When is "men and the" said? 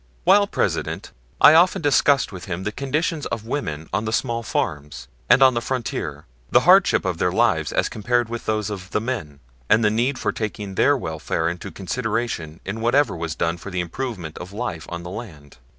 8.99-9.91